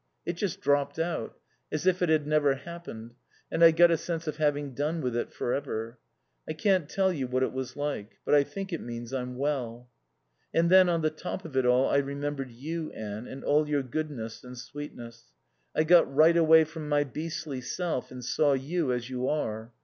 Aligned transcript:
It 0.25 0.33
just 0.33 0.61
dropped 0.61 0.97
out, 0.97 1.37
as 1.71 1.85
if 1.85 2.01
it 2.01 2.09
had 2.09 2.25
never 2.25 2.55
happened, 2.55 3.13
and 3.51 3.63
I 3.63 3.69
got 3.69 3.91
a 3.91 3.97
sense 3.97 4.25
of 4.25 4.37
having 4.37 4.73
done 4.73 4.99
with 4.99 5.15
it 5.15 5.31
forever. 5.31 5.99
I 6.49 6.53
can't 6.53 6.89
tell 6.89 7.13
you 7.13 7.27
what 7.27 7.43
it 7.43 7.51
was 7.53 7.75
like. 7.77 8.13
But 8.25 8.33
I 8.33 8.43
think 8.43 8.73
it 8.73 8.81
means 8.81 9.13
I'm 9.13 9.37
well. 9.37 9.89
"And 10.55 10.71
then, 10.71 10.89
on 10.89 11.03
the 11.03 11.11
top 11.11 11.45
of 11.45 11.55
it 11.55 11.67
all, 11.67 11.87
I 11.87 11.97
remembered 11.97 12.49
you, 12.49 12.91
Anne, 12.93 13.27
and 13.27 13.43
all 13.43 13.69
your 13.69 13.83
goodness 13.83 14.43
and 14.43 14.57
sweetness. 14.57 15.31
I 15.75 15.83
got 15.83 16.11
right 16.11 16.35
away 16.35 16.63
from 16.63 16.89
my 16.89 17.03
beastly 17.03 17.61
self 17.61 18.09
and 18.09 18.25
saw 18.25 18.53
you 18.53 18.91
as 18.91 19.07
you 19.07 19.29
are. 19.29 19.71